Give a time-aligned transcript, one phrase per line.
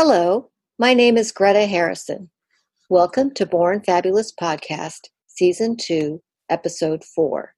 [0.00, 0.48] Hello,
[0.78, 2.30] my name is Greta Harrison.
[2.88, 7.52] Welcome to Born Fabulous Podcast, Season 2, Episode 4.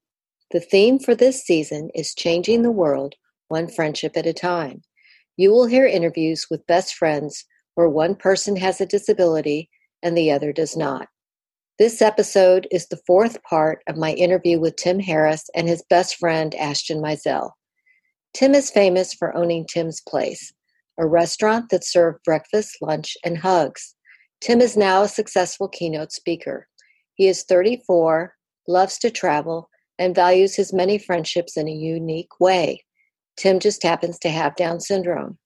[0.51, 3.15] The theme for this season is Changing the World,
[3.49, 4.81] One Friendship at a Time.
[5.37, 7.45] You will hear interviews with best friends
[7.75, 9.69] where one person has a disability
[10.03, 11.09] and the other does not.
[11.79, 16.17] This episode is the fourth part of my interview with Tim Harris and his best
[16.17, 17.51] friend, Ashton Mizell.
[18.33, 20.55] Tim is famous for owning Tim's Place,
[21.01, 23.95] a restaurant that served breakfast, lunch, and hugs.
[24.43, 26.69] Tim is now a successful keynote speaker.
[27.15, 28.35] He is 34,
[28.69, 32.85] loves to travel, and values his many friendships in a unique way.
[33.37, 35.39] Tim just happens to have Down syndrome.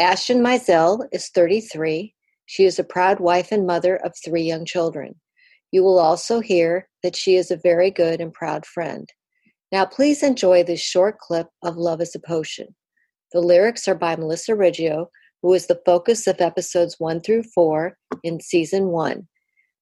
[0.00, 2.14] Ashton Mizell is 33.
[2.46, 5.16] She is a proud wife and mother of three young children.
[5.70, 9.06] You will also hear that she is a very good and proud friend.
[9.70, 12.74] Now, please enjoy this short clip of Love is a Potion.
[13.32, 15.08] The lyrics are by Melissa Riggio,
[15.42, 19.28] who is the focus of episodes 1 through 4 in season 1.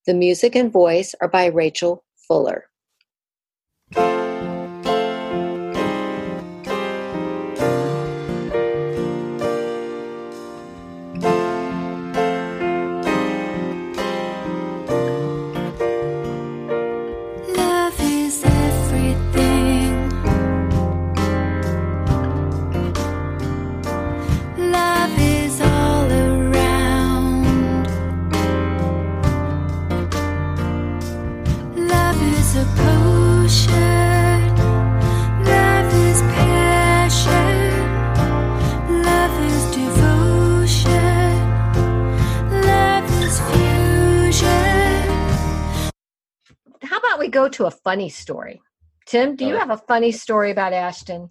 [0.06, 2.64] The music and voice are by Rachel Fuller.
[47.56, 48.60] To a funny story?
[49.06, 51.30] Tim, do you Uh, have a funny story about Ashton?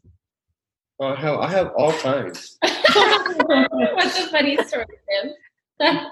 [0.99, 2.57] Oh, I have I have all kinds.
[2.61, 5.31] What's a funny story, Tim?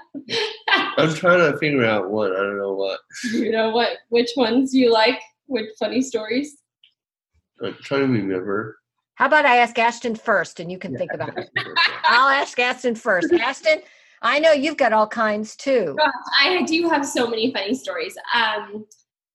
[0.98, 2.32] I'm trying to figure out one.
[2.32, 3.00] I don't know what.
[3.32, 3.98] you know what?
[4.10, 5.20] Which ones you like?
[5.46, 6.58] Which funny stories?
[7.62, 8.78] I'm trying to remember.
[9.14, 11.48] How about I ask Ashton first and you can think about it?
[12.04, 13.32] I'll ask Ashton first.
[13.48, 13.80] Ashton,
[14.22, 15.96] I know you've got all kinds too.
[16.42, 18.16] I do have so many funny stories.
[18.34, 18.84] Um,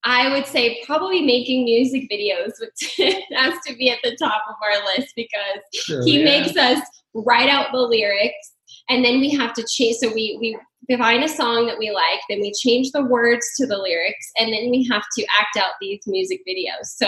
[0.04, 2.70] I would say probably making music videos would
[3.36, 6.24] has to be at the top of our list because Oh, he yeah.
[6.24, 6.80] makes us
[7.14, 8.52] write out the lyrics
[8.88, 10.56] and then we have to change so we we
[10.98, 14.52] find a song that we like then we change the words to the lyrics and
[14.52, 16.84] then we have to act out these music videos.
[16.84, 17.06] So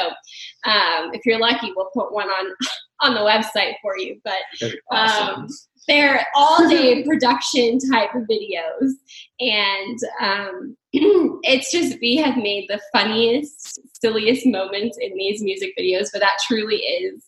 [0.65, 2.55] um, if you're lucky we'll put one on
[3.01, 4.21] on the website for you.
[4.25, 5.43] But That'd awesome.
[5.43, 5.49] um,
[5.89, 8.93] they're all day production type videos.
[9.41, 10.77] And um,
[11.43, 16.37] it's just we have made the funniest silliest moments in these music videos but that
[16.47, 17.25] truly is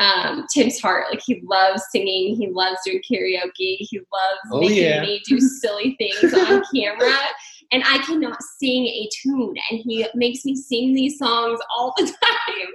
[0.00, 1.04] um, Tim's heart.
[1.10, 5.00] Like he loves singing, he loves doing karaoke, he loves Oh, making yeah.
[5.02, 7.14] me do silly things on camera.
[7.72, 12.02] And I cannot sing a tune, and he makes me sing these songs all the
[12.24, 12.68] time.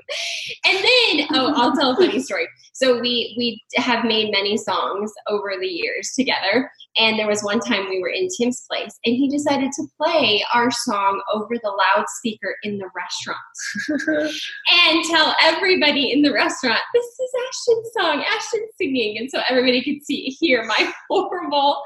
[0.65, 2.47] And then, oh, I'll tell a funny story.
[2.71, 7.59] So we we have made many songs over the years together, and there was one
[7.59, 11.83] time we were in Tim's place, and he decided to play our song over the
[11.95, 14.31] loudspeaker in the restaurant
[14.87, 19.17] and tell everybody in the restaurant, this is Ashton's song, Ashton's singing.
[19.17, 21.81] And so everybody could see, hear my horrible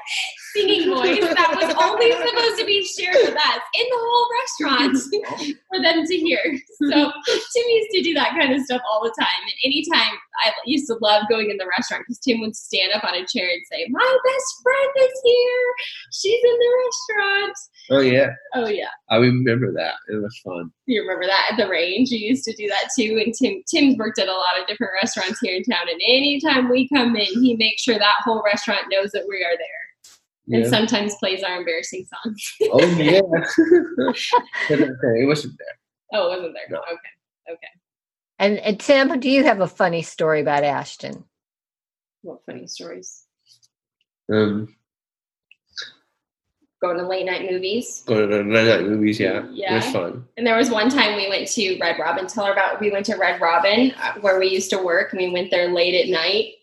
[0.54, 4.98] singing voice that was only supposed to be shared with us in the whole restaurant
[5.30, 5.54] oh.
[5.70, 6.40] for them to hear.
[6.82, 9.42] So Tim used to do that kind of stuff all the time.
[9.42, 13.04] And anytime I used to love going in the restaurant because Tim would stand up
[13.04, 15.74] on a chair and say, My best friend is here.
[16.12, 17.58] She's in the restaurant.
[17.92, 18.90] oh yeah, Oh, yeah.
[19.10, 19.96] I remember that.
[20.10, 20.72] It was fun.
[20.86, 22.10] You remember that at the range?
[22.10, 23.22] You used to do that too.
[23.24, 25.90] And Tim Tim's worked at a lot of different restaurants here in town.
[25.90, 29.58] And anytime we come in, he makes sure that whole restaurant knows that we are
[29.58, 29.68] there.
[30.52, 32.54] And sometimes plays our embarrassing songs.
[32.72, 33.22] oh yeah.
[34.10, 34.12] Okay,
[35.22, 35.78] it wasn't there.
[36.20, 36.64] Oh, it wasn't there?
[36.72, 36.80] No.
[36.80, 37.54] Okay.
[37.54, 37.68] Okay.
[38.40, 41.26] And, and Tim, do you have a funny story about Ashton?
[42.22, 43.24] What funny stories?
[44.32, 44.76] Um,
[46.82, 48.04] Going to late night movies.
[48.08, 49.20] going to the night night movies.
[49.20, 49.76] Yeah, it Yeah.
[49.76, 50.26] was fun.
[50.38, 52.26] And there was one time we went to Red Robin.
[52.26, 52.80] Tell her about.
[52.80, 55.68] We went to Red Robin uh, where we used to work, and we went there
[55.74, 56.54] late at night,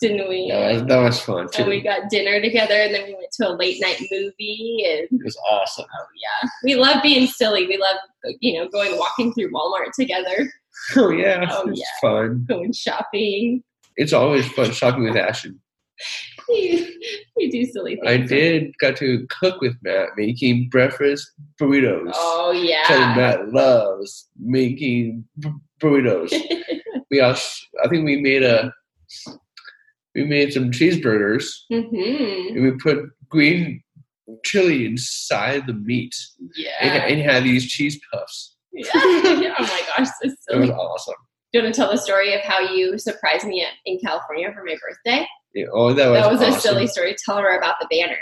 [0.00, 0.46] didn't we?
[0.48, 1.62] Yeah, that was, that was fun too.
[1.62, 5.20] and we got dinner together, and then we went to a late night movie, and
[5.20, 5.86] it was awesome.
[5.92, 6.06] Oh
[6.42, 7.66] yeah, we love being silly.
[7.66, 7.96] We love
[8.40, 10.50] you know going walking through Walmart together,
[10.96, 11.86] Oh yeah, Oh, it's yeah.
[12.00, 12.44] fun.
[12.48, 13.62] going shopping.
[13.96, 15.60] It's always fun shopping with Ashton.
[17.36, 18.06] We, do silly things.
[18.06, 21.30] I did got to cook with Matt, making breakfast
[21.60, 22.10] burritos.
[22.14, 23.14] Oh So yeah.
[23.16, 25.50] Matt loves making b-
[25.80, 26.32] burritos.
[27.10, 27.42] we also,
[27.82, 28.72] I think we made a
[30.14, 32.56] we made some cheeseburgers Mm-hmm.
[32.56, 33.82] and we put green
[34.44, 37.04] chili inside the meat and, Yeah.
[37.06, 38.56] and had these cheese puffs.
[38.72, 38.86] yeah.
[38.94, 41.14] oh my gosh, this is It was awesome.
[41.52, 44.64] Do you want to tell the story of how you surprised me in California for
[44.64, 45.26] my birthday?
[45.54, 46.54] Yeah, oh, that was that was awesome.
[46.54, 47.14] a silly story.
[47.24, 48.18] Tell her about the banner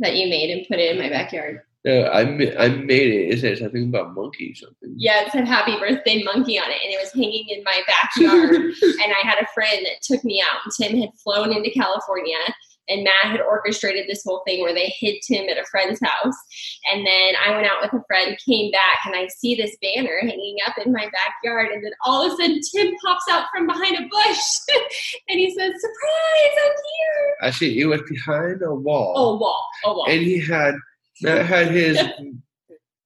[0.00, 1.60] that you made and put it in my backyard.
[1.88, 2.20] Yeah, I
[2.58, 3.32] I made it.
[3.32, 4.92] It said something about monkey something.
[4.96, 8.50] Yeah, it said happy birthday monkey on it, and it was hanging in my backyard.
[8.82, 12.36] and I had a friend that took me out, and Tim had flown into California,
[12.90, 16.36] and Matt had orchestrated this whole thing where they hid Tim at a friend's house.
[16.92, 20.18] And then I went out with a friend, came back, and I see this banner
[20.20, 21.68] hanging up in my backyard.
[21.72, 24.40] And then all of a sudden, Tim pops out from behind a bush,
[25.30, 26.54] and he says, "Surprise!
[26.64, 29.14] I'm here!" Actually, it was behind a wall.
[29.16, 30.06] Oh, wall, oh, wall.
[30.06, 30.74] and he had
[31.22, 31.98] Matt had his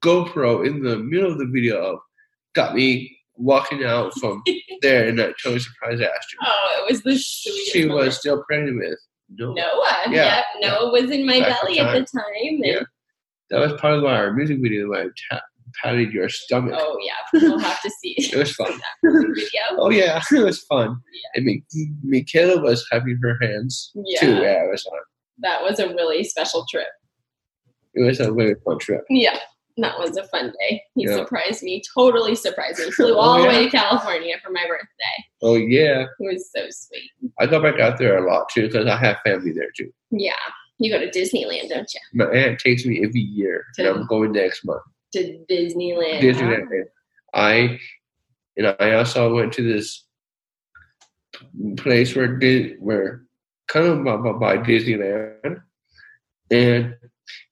[0.05, 1.99] GoPro in the middle of the video of
[2.55, 4.43] got me walking out from
[4.82, 6.38] there, and I totally surprised Ashton.
[6.44, 7.73] oh, it was the sweetest.
[7.73, 8.06] She moment.
[8.06, 8.99] was still pregnant with
[9.31, 9.55] Noah.
[9.55, 10.03] Noah.
[10.11, 10.37] Yeah.
[10.37, 12.25] Yep, Noah was in my Back belly at the time.
[12.43, 12.81] And, Yeah.
[13.50, 15.43] That was part of our music video where I ta-
[15.82, 16.75] patted your stomach.
[16.76, 18.73] Oh yeah, we'll have to see It was fun.
[19.03, 19.61] video.
[19.79, 20.97] Oh yeah, it was fun.
[21.12, 21.29] Yeah.
[21.35, 21.65] And Mi-
[22.03, 24.20] Michaela was having her hands Yeah.
[24.20, 24.32] too.
[24.37, 24.99] Yeah, it was fun.
[25.38, 26.87] That was a really special trip.
[27.94, 29.05] It was a very fun trip.
[29.11, 29.39] Yeah,
[29.79, 30.83] that was a fun day.
[30.94, 31.17] He Yeah.
[31.17, 32.91] surprised me, totally surprised me.
[32.91, 33.49] Flew Oh, all the yeah.
[33.49, 35.17] way to California for my birthday.
[35.43, 37.11] Oh yeah, It was so sweet.
[37.41, 39.91] I go back out there a lot too because I have family there too.
[40.11, 40.33] Yeah,
[40.79, 42.00] you go to Disneyland, don't you?
[42.15, 44.83] My aunt takes me every year, and I'm going next month.
[45.15, 46.21] To Disneyland.
[46.21, 46.85] Disneyland.
[47.35, 47.79] I
[48.56, 50.05] and I also went to this
[51.77, 52.39] place where
[52.79, 53.23] where
[53.69, 55.62] kind of by- by Disneyland,
[56.50, 56.94] and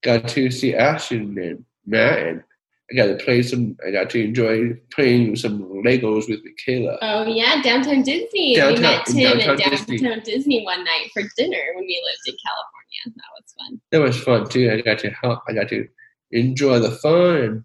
[0.02, 2.42] got to see Ashton and Matt, and
[2.90, 3.76] I got to play some.
[3.86, 6.98] I got to enjoy playing some Legos with Michaela.
[7.02, 8.56] Oh yeah, downtown Disney.
[8.60, 10.20] we met Tim downtown at downtown Disney.
[10.20, 10.64] Disney.
[10.64, 12.80] one night for dinner when we lived in California.
[13.06, 13.80] That was fun.
[13.90, 14.70] That was fun too.
[14.70, 15.40] I got to help.
[15.48, 15.86] I got to
[16.32, 17.64] enjoy the fun.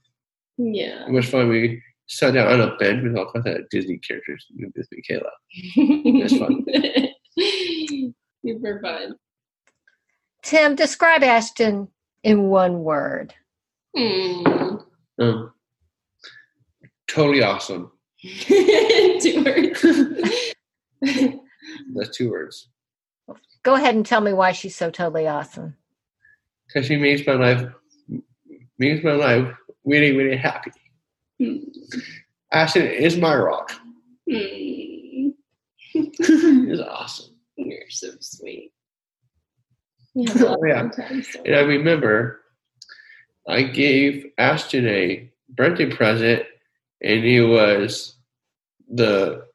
[0.57, 1.05] Yeah.
[1.07, 1.49] it was fun.
[1.49, 5.31] We sat down on a bench with all kinds of Disney characters with Michaela.
[6.19, 6.65] That's fun.
[8.45, 9.15] Super fun.
[10.43, 11.87] Tim, describe Ashton
[12.25, 13.33] in one word.
[13.95, 14.77] Hmm.
[15.19, 15.53] Um,
[17.07, 17.91] totally awesome.
[18.21, 19.85] Two words.
[21.93, 22.67] That's two words.
[23.63, 25.75] Go ahead and tell me why she's so totally awesome.
[26.67, 27.71] Because she makes my life
[28.79, 29.55] makes my life
[29.85, 30.71] really, really happy.
[31.39, 31.57] Hmm.
[32.51, 33.71] Ashton is my rock.
[34.29, 35.29] Hmm.
[35.93, 37.35] it's awesome.
[37.55, 38.71] You're so sweet.
[39.99, 40.04] You have a lot
[40.39, 40.85] Oh, yeah.
[40.85, 42.39] of And I remember
[43.47, 46.43] I gave Ashton a birthday present,
[47.01, 48.15] and it was
[48.89, 49.45] the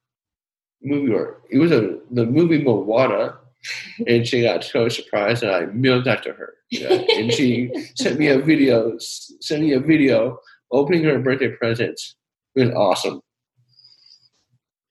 [0.83, 3.39] movie or it was a the movie Moana,
[4.07, 6.55] and she got so surprised that I mailed that to her.
[6.73, 10.39] And she sent me a video, sent me a video
[10.71, 12.15] opening her birthday presents.
[12.55, 13.21] It was awesome.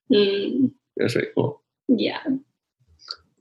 [0.08, 0.66] Hmm.
[0.96, 1.62] It was really cool.
[1.88, 2.22] Yeah.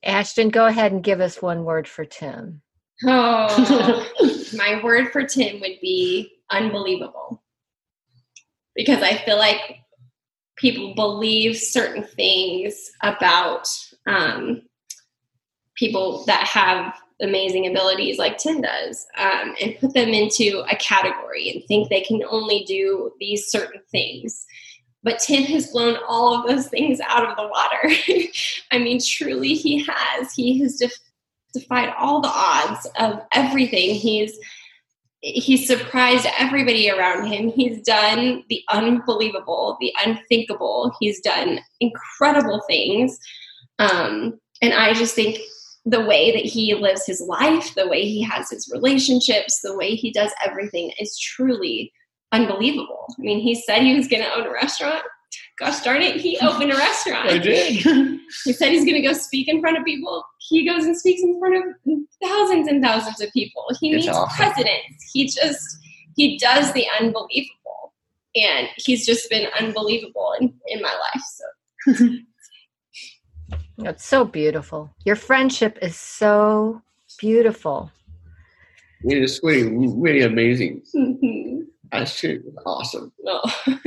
[0.04, 2.62] Ashton, go ahead and give us one word for Tim.
[3.06, 4.06] Oh,
[4.58, 7.44] my word for Tim would be unbelievable.
[8.76, 9.80] Because I feel like
[10.56, 13.68] people believe certain things about
[14.08, 14.62] um,
[15.76, 21.50] people that have amazing abilities like Tim does um, and put them into a category
[21.50, 24.46] and think they can only do these certain things.
[25.04, 28.30] But Tim has blown all of those things out of the water.
[28.72, 30.34] I mean, truly, he has.
[30.34, 31.00] He has def-
[31.54, 33.96] defied all the odds of everything.
[33.96, 34.38] He's
[35.22, 37.50] he's surprised everybody around him.
[37.50, 40.94] He's done the unbelievable, the unthinkable.
[41.00, 43.20] He's done incredible things.
[43.80, 45.40] Um, and I just think
[45.86, 49.96] the way that he lives his life, the way he has his relationships, the way
[49.96, 51.92] he does everything is truly
[52.32, 53.06] unbelievable.
[53.18, 55.04] I mean, he said he was going to own a restaurant.
[55.58, 57.30] Gosh darn it, he opened a restaurant.
[57.30, 57.86] I did.
[58.46, 60.24] He said he's going to go speak in front of people.
[60.40, 61.64] He goes and speaks in front of
[62.24, 63.66] thousands and thousands of people.
[63.82, 64.38] He It's meets awesome.
[64.38, 65.12] presidents.
[65.12, 65.78] He just
[66.16, 67.94] he does the unbelievable,
[68.36, 71.24] and he's just been unbelievable in, in my life.
[71.96, 72.08] So
[73.80, 74.94] It's so beautiful.
[75.06, 76.82] Your friendship is so
[77.18, 77.92] beautiful.
[79.04, 80.84] It is really, really amazing.
[81.92, 83.12] Ashton was awesome.
[83.22, 83.42] no.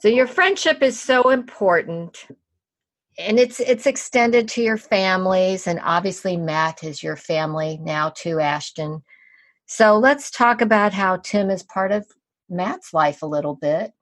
[0.00, 2.26] So your friendship is so important
[3.18, 8.40] and it's it's extended to your families and obviously Matt is your family now too
[8.40, 9.02] Ashton.
[9.66, 12.06] So let's talk about how Tim is part of
[12.48, 13.92] Matt's life a little bit.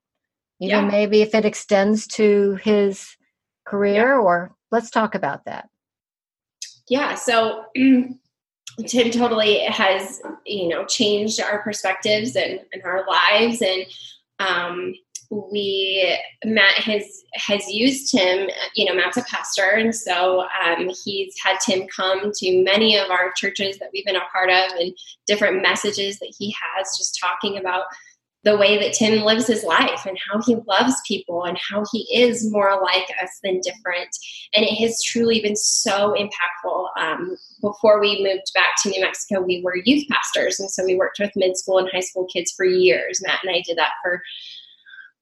[0.60, 0.90] Even Yeah.
[0.90, 3.16] maybe if it extends to his
[3.66, 5.68] career or let's talk about that.
[6.88, 7.64] yeah so
[8.86, 13.62] tim totally has you know changed our perspectives and, and our lives.
[13.62, 13.86] And
[14.38, 14.94] um,
[15.30, 19.70] we matt has has used tim you know matt's a pastor.
[19.70, 24.16] And so um, he's had tim come to many of our churches that we've been
[24.16, 24.96] a part of and
[25.26, 27.84] different messages that he has just talking about
[28.42, 32.06] the way that Tim lives his life and how he loves people and how he
[32.14, 34.08] is more like us than different.
[34.54, 36.86] And it has truly been so impactful.
[36.98, 40.58] Um, before we moved back to New Mexico, we were youth pastors.
[40.58, 43.20] And so we worked with mid school and high school kids for years.
[43.22, 44.22] Matt and I did that for,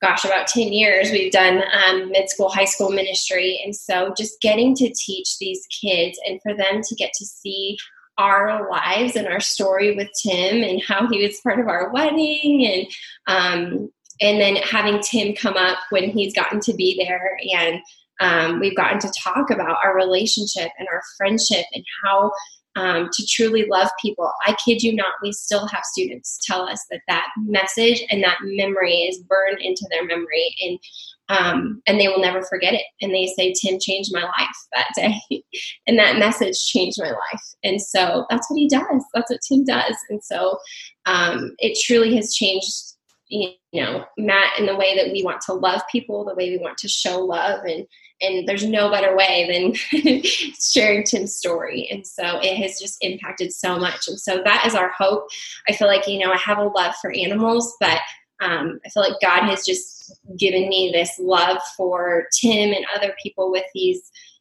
[0.01, 1.11] gosh, about 10 years.
[1.11, 3.61] We've done um, mid school, high school ministry.
[3.65, 7.79] And so just getting to teach these kids and for them to get to see
[8.19, 12.67] our lives and our story with Tim and how he was part of our wedding
[12.67, 12.87] and
[13.27, 17.81] um, and then having Tim come up when he's gotten to be there and
[18.21, 22.33] um, we've gotten to talk about our relationship and our friendship and how
[22.77, 24.31] um, to truly love people.
[24.47, 28.39] I kid you not, we still have students tell us that that message and that
[28.43, 30.79] memory is burned into their memory and
[31.28, 32.85] um, and they will never forget it.
[33.00, 35.20] And they say, Tim changed my life that day.
[35.87, 37.42] and that message changed my life.
[37.62, 39.04] And so that's what he does.
[39.14, 39.97] That's what Tim does.
[40.08, 40.58] And so
[41.06, 42.94] um, it truly has changed,
[43.28, 46.58] you know, Matt in the way that we want to love people, the way we
[46.58, 47.61] want to show love.
[47.64, 47.87] And,
[48.23, 50.23] and there's no better way than
[50.61, 51.88] sharing Tim's story.
[51.90, 54.08] And so it has just impacted so much.
[54.08, 55.28] And so that is our hope.
[55.68, 58.00] I feel like, you know, I have a love for animals, but
[58.40, 59.98] um, I feel like God has just
[60.38, 64.00] given me this love for Tim and other people with these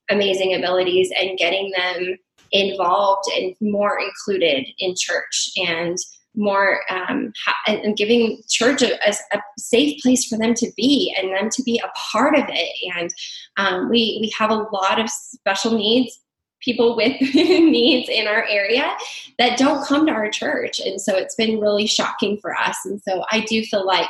[0.10, 2.18] amazing abilities and getting them
[2.52, 5.98] involved and more included in church and
[6.36, 7.34] more um,
[7.66, 11.64] and giving church a, a, a, safe place for them to be and them to
[11.64, 12.94] be a part of it.
[12.96, 13.10] And
[13.58, 16.20] um, we we have a lot of special needs
[16.62, 18.96] people with needs in our area
[19.38, 20.80] that don't come to our church.
[20.80, 22.78] And so it's been really shocking for us.
[22.86, 24.10] And so i do feel like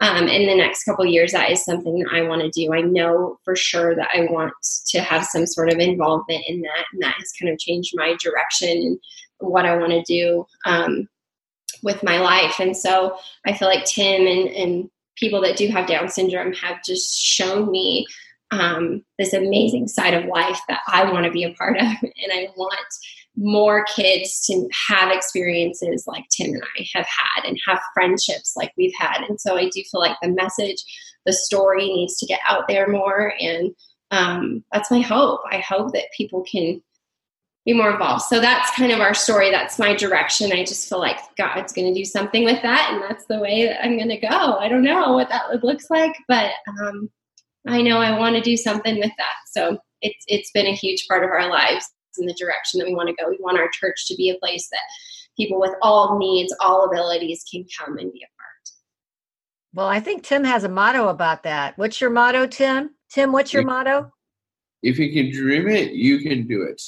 [0.00, 2.72] um, in the next couple years that is something that i want to do.
[2.72, 4.52] I know for sure that i want
[4.88, 6.84] to have some sort of involvement in that.
[6.92, 8.98] And that has kind of changed my direction and
[9.38, 11.08] what i want to do um,
[11.82, 12.60] with my life.
[12.60, 16.82] And so i feel like tim and, and people that do have down syndrome have
[16.84, 18.06] just shown me
[18.52, 21.86] um, this amazing side of life that I want to be a part of.
[22.02, 22.78] And I want
[23.34, 28.72] more kids to have experiences like Tim and I have had and have friendships like
[28.76, 29.22] we've had.
[29.26, 30.84] And so I do feel like the message,
[31.24, 33.32] the story needs to get out there more.
[33.40, 33.74] And
[34.10, 35.40] um, that's my hope.
[35.50, 36.82] I hope that people can
[37.64, 38.24] be more involved.
[38.24, 39.50] So that's kind of our story.
[39.50, 40.52] That's my direction.
[40.52, 42.90] I just feel like God's going to do something with that.
[42.92, 44.58] And that's the way that I'm going to go.
[44.58, 47.08] I don't know what that looks like, but um,
[47.66, 49.36] I know I want to do something with that.
[49.52, 51.86] So it's it's been a huge part of our lives
[52.18, 53.28] in the direction that we want to go.
[53.28, 54.80] We want our church to be a place that
[55.36, 58.52] people with all needs, all abilities can come and be a part.
[59.74, 61.78] Well, I think Tim has a motto about that.
[61.78, 62.90] What's your motto, Tim?
[63.10, 64.12] Tim, what's your motto?
[64.82, 66.82] If you can dream it, you can do it.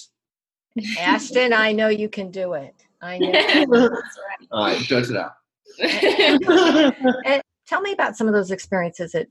[0.98, 2.74] Ashton, I know you can do it.
[3.00, 3.30] I know.
[3.32, 4.18] That's
[4.50, 5.32] All right, judge it out.
[5.80, 6.94] right.
[7.26, 9.28] and tell me about some of those experiences at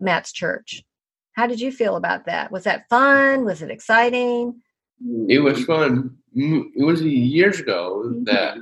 [0.00, 0.82] Matt's church.
[1.34, 2.52] How did you feel about that?
[2.52, 3.44] Was that fun?
[3.44, 4.60] Was it exciting?
[5.28, 6.16] It was fun.
[6.36, 8.56] Mm, It was years ago that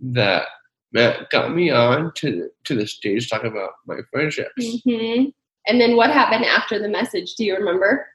[0.00, 0.46] that
[0.92, 4.52] Matt got me on to to the stage talking about my friendships.
[4.84, 5.24] hmm
[5.66, 7.34] And then what happened after the message?
[7.36, 8.06] Do you remember?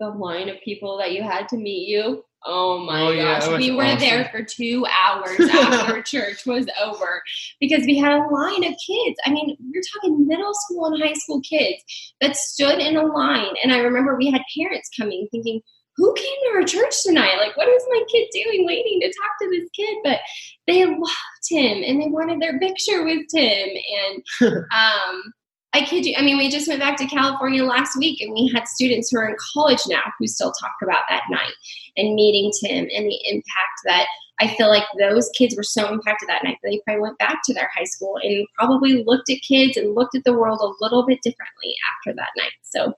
[0.00, 2.22] The line of people that you had to meet you.
[2.46, 3.58] Oh my Oh, gosh.
[3.58, 3.98] we were awesome.
[3.98, 7.20] there for two hours after church was over
[7.60, 9.16] because we had a line of kids.
[9.24, 11.82] I mean, we're talking middle school and high school kids
[12.20, 13.54] that stood in a line.
[13.62, 15.60] And I remember we had parents coming thinking,
[15.96, 17.38] who came to our church tonight?
[17.38, 19.96] Like, what is my kid doing waiting to talk to this kid?
[20.04, 20.20] But
[20.66, 23.68] they loved him and they wanted their picture with Tim.
[24.40, 25.22] And um,
[25.72, 28.50] I kid you, I mean, we just went back to California last week and we
[28.54, 31.52] had students who are in college now who still talk about that night
[31.96, 34.06] and meeting Tim and the impact that
[34.40, 37.40] I feel like those kids were so impacted that night that they probably went back
[37.44, 40.84] to their high school and probably looked at kids and looked at the world a
[40.84, 42.52] little bit differently after that night.
[42.62, 42.94] So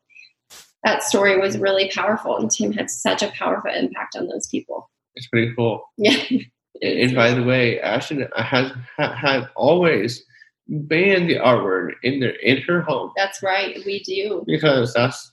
[0.84, 4.90] that story was really powerful and Tim had such a powerful impact on those people.
[5.14, 5.82] It's pretty cool.
[5.96, 6.22] Yeah.
[6.80, 10.24] And, by the way, Ashton has ha, had always
[10.68, 14.44] banned the R word in their in her home That's right, we do.
[14.46, 15.32] because that's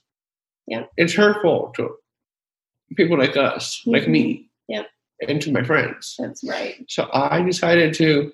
[0.66, 0.84] Yeah.
[0.96, 1.96] it's hurtful to
[2.96, 4.08] people like us, like Mhm.
[4.08, 4.84] me, Yeah.
[5.28, 6.16] and to my friends.
[6.18, 6.84] That's right.
[6.88, 8.32] So I decided to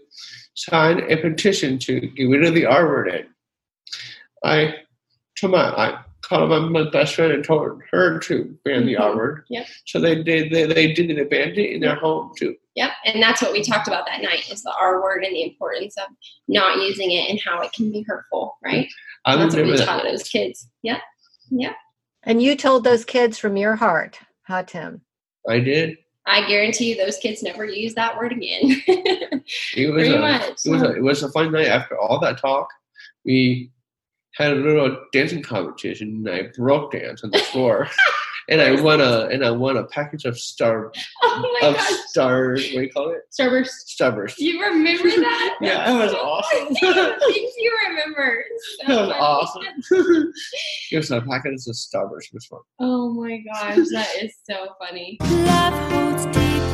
[0.54, 3.08] sign a petition to get rid of the R word.
[3.08, 3.26] In
[4.44, 4.84] I
[5.38, 9.00] told my I called my, my best friend and told her to ban the Mhm.
[9.00, 9.44] R word.
[9.50, 9.66] Yep.
[9.86, 10.52] So they did.
[10.52, 12.56] They, they did it banned it in their home too.
[12.74, 15.42] Yep, and that's what we talked about that night is the R word and the
[15.42, 16.06] importance of
[16.48, 18.88] not using it and how it can be hurtful, right?
[19.26, 19.84] I that's what we that.
[19.84, 20.68] taught those kids.
[20.82, 21.00] Yep.
[21.50, 21.72] Yep.
[22.22, 25.02] And you told those kids from your heart, huh, Tim?
[25.48, 25.98] I did.
[26.24, 28.80] I guarantee you those kids never use that word again.
[28.86, 30.64] It was Pretty a, much.
[30.64, 31.66] It was a, it was a fun night.
[31.66, 32.68] After all that talk,
[33.26, 33.70] we
[34.34, 36.24] had a little dancing competition.
[36.26, 37.88] And I broke dance on the floor,
[38.48, 41.90] and I won a and I won a package of star oh my of gosh.
[42.08, 42.50] star.
[42.52, 43.22] What do you call it?
[43.38, 43.70] Starburst.
[43.88, 44.34] Starburst.
[44.38, 45.56] You remember that?
[45.60, 46.66] Yeah, that was awesome.
[46.74, 48.44] Things you remember.
[48.80, 49.66] So That was funny.
[49.70, 50.32] awesome.
[50.90, 52.26] It was a package of Starburst.
[52.28, 52.60] It was fun.
[52.80, 55.18] Oh my gosh, that is so funny.
[55.20, 56.71] Love